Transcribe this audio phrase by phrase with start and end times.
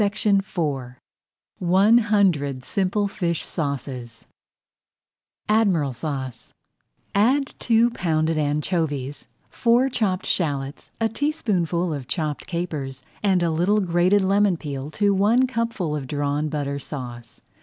[0.01, 0.95] [Page 13]
[1.59, 4.25] ONE HUNDRED SIMPLE FISH SAUCES
[5.47, 6.53] ADMIRAL SAUCE
[7.13, 13.79] Add two pounded anchovies, four chopped shallots, a teaspoonful of chopped capers, and a little
[13.79, 17.39] grated lemon peel to one cupful of Drawn Butter Sauce.